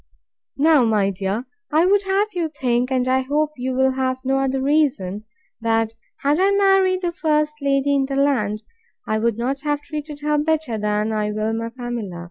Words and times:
Now, 0.57 0.83
my 0.83 1.11
dear, 1.11 1.45
I 1.71 1.85
would 1.85 2.01
have 2.05 2.29
you 2.33 2.49
think, 2.49 2.89
and 2.89 3.07
I 3.07 3.19
hope 3.21 3.51
you 3.55 3.75
will 3.75 3.91
have 3.91 4.17
no 4.25 4.39
other 4.39 4.59
reason, 4.59 5.25
that 5.61 5.93
had 6.21 6.39
I 6.39 6.49
married 6.57 7.01
the 7.03 7.11
first 7.11 7.61
lady 7.61 7.93
in 7.93 8.07
the 8.07 8.15
land, 8.15 8.63
I 9.05 9.19
would 9.19 9.37
not 9.37 9.61
have 9.61 9.81
treated 9.83 10.21
her 10.21 10.39
better 10.39 10.79
than 10.79 11.11
I 11.11 11.29
will 11.29 11.53
my 11.53 11.69
Pamela. 11.69 12.19